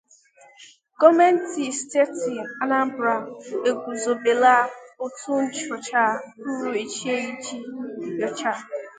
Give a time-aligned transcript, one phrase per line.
[0.99, 2.31] gọọmenti steeti
[2.63, 3.13] Anambra
[3.69, 4.53] eguzobela
[5.05, 6.03] òtù nnyocha
[6.41, 7.57] pụrụ iche iji
[8.19, 8.59] nyochaa